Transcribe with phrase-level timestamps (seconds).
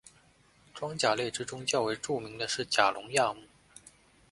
[0.73, 3.43] 装甲类之中较为著名的是甲龙亚目。